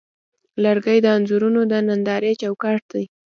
[0.63, 3.05] لرګی د انځورونو د نندارې چوکاټ دی.